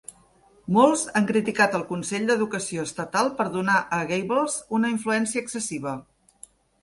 [0.77, 5.97] Molts han criticat el Consell d'Educació Estatal per donar a Gablers una influència excessiva.